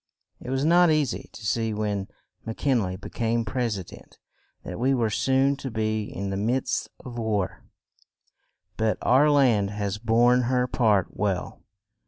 [0.39, 2.07] It was not eas y to see when
[2.43, 4.17] Mc Kin ley be came pres i dent
[4.63, 7.65] that we were soon to be in the midst of war;
[8.77, 11.61] but our land has borne her part well.